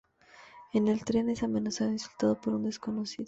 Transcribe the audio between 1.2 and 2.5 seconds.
es amenazado e insultado